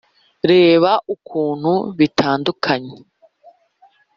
[0.51, 2.97] Reba ukuntu bitandukanye.